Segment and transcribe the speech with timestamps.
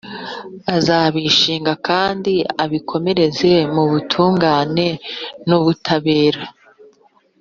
[0.75, 4.87] azabishinga kandi abikomeze mu butungane
[5.47, 6.41] n’ubutabera,